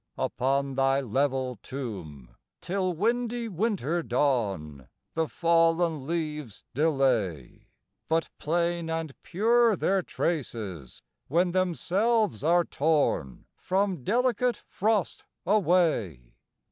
V 0.15 0.23
Upon 0.23 0.73
thy 0.73 0.99
level 0.99 1.59
tomb, 1.61 2.35
till 2.59 2.93
windy 2.93 3.47
winter 3.47 4.01
dawn, 4.01 4.87
The 5.13 5.27
fallen 5.27 6.07
leaves 6.07 6.63
delay; 6.73 7.67
But 8.09 8.27
plain 8.39 8.89
and 8.89 9.13
pure 9.21 9.75
their 9.75 10.01
trace 10.01 10.55
is, 10.55 11.03
when 11.27 11.51
themselves 11.51 12.43
are 12.43 12.63
torn 12.63 13.45
From 13.55 14.03
delicate 14.03 14.63
frost 14.67 15.23
away. 15.45 16.33